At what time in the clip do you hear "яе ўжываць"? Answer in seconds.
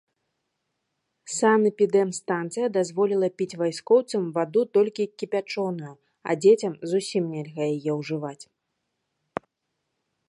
7.79-8.41